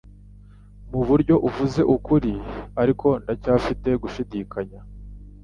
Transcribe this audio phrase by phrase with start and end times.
[0.91, 2.33] Muburyo uvuze ukuri,
[2.81, 4.79] ariko ndacyafite gushidikanya.